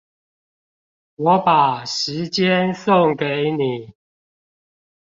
[1.13, 3.93] 我把時間送給你